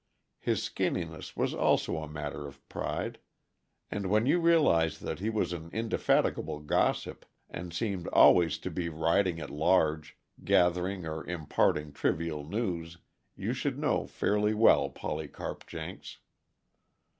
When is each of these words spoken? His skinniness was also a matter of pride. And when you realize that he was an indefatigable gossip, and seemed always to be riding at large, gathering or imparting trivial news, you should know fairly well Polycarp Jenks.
His 0.39 0.63
skinniness 0.63 1.37
was 1.37 1.53
also 1.53 1.97
a 1.97 2.07
matter 2.07 2.47
of 2.47 2.67
pride. 2.67 3.19
And 3.91 4.09
when 4.09 4.25
you 4.25 4.39
realize 4.39 4.97
that 5.01 5.19
he 5.19 5.29
was 5.29 5.53
an 5.53 5.69
indefatigable 5.71 6.61
gossip, 6.61 7.23
and 7.51 7.71
seemed 7.71 8.07
always 8.07 8.57
to 8.65 8.71
be 8.71 8.89
riding 8.89 9.39
at 9.39 9.51
large, 9.51 10.17
gathering 10.43 11.05
or 11.05 11.23
imparting 11.29 11.93
trivial 11.93 12.43
news, 12.43 12.97
you 13.35 13.53
should 13.53 13.77
know 13.77 14.07
fairly 14.07 14.55
well 14.55 14.89
Polycarp 14.89 15.67
Jenks. 15.67 16.17